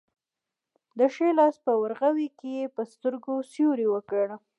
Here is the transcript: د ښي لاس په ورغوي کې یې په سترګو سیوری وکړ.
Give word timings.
د 0.97 0.99
ښي 1.13 1.29
لاس 1.39 1.55
په 1.65 1.71
ورغوي 1.81 2.27
کې 2.39 2.49
یې 2.59 2.65
په 2.75 2.81
سترګو 2.91 3.35
سیوری 3.51 3.87
وکړ. 3.93 4.27